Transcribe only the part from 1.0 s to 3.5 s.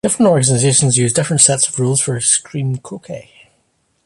different sets of rules for extreme croquet.